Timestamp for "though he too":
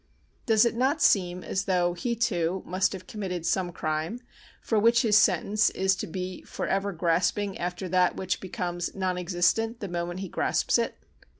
1.65-2.63